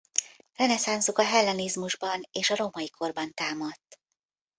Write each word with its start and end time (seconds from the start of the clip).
Reneszánszuk 0.55 1.17
a 1.17 1.23
hellenizmusban 1.23 2.23
és 2.31 2.49
a 2.49 2.55
római 2.55 2.89
korban 2.89 3.33
támadt. 3.33 3.99